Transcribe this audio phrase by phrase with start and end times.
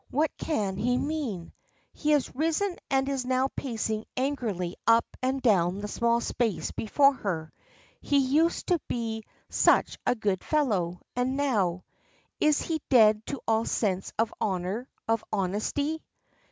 [0.09, 1.53] What can he mean?"
[1.93, 7.13] he has risen and is now pacing angrily up and down the small space before
[7.13, 7.53] her.
[7.99, 11.83] "He used to be such a good fellow, and now
[12.39, 16.01] Is he dead to all sense of honor, of honesty?"